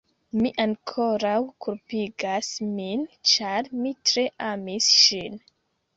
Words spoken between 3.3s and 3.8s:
ĉar